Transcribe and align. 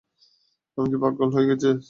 আমি 0.77 0.87
কি 0.91 0.97
পাগল 1.03 1.29
হয়ে 1.35 1.47
যাচ্ছি? 1.51 1.71